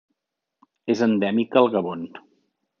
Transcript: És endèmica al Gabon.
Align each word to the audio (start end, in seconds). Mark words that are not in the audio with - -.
És 0.95 1.05
endèmica 1.09 1.63
al 1.63 1.71
Gabon. 1.77 2.05